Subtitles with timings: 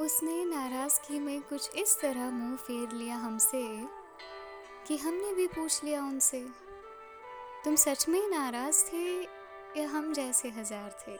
[0.00, 3.62] उसने नाराज़गी में कुछ इस तरह मुँह फेर लिया हमसे
[4.86, 6.40] कि हमने भी पूछ लिया उनसे,
[7.64, 9.04] तुम सच में नाराज़ थे
[9.80, 11.16] या हम जैसे हज़ार थे?